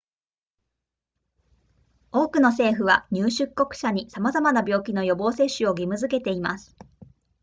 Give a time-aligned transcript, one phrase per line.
[2.11, 6.75] 多くの政府は入出国者に様々な病気の予防接種を義務づけています